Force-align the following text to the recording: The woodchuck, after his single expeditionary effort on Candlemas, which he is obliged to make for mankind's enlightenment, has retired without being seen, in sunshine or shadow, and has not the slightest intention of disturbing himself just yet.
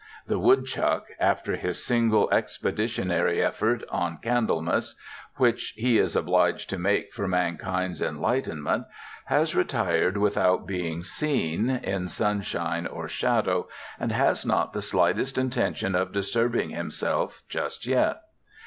The 0.25 0.39
woodchuck, 0.39 1.05
after 1.19 1.55
his 1.55 1.85
single 1.85 2.27
expeditionary 2.31 3.39
effort 3.39 3.83
on 3.91 4.17
Candlemas, 4.17 4.95
which 5.35 5.75
he 5.77 5.99
is 5.99 6.15
obliged 6.15 6.71
to 6.71 6.79
make 6.79 7.13
for 7.13 7.27
mankind's 7.27 8.01
enlightenment, 8.01 8.85
has 9.25 9.53
retired 9.53 10.17
without 10.17 10.65
being 10.65 11.03
seen, 11.03 11.69
in 11.69 12.07
sunshine 12.07 12.87
or 12.87 13.07
shadow, 13.07 13.67
and 13.99 14.11
has 14.11 14.43
not 14.43 14.73
the 14.73 14.81
slightest 14.81 15.37
intention 15.37 15.93
of 15.93 16.11
disturbing 16.11 16.71
himself 16.71 17.43
just 17.47 17.85
yet. 17.85 18.23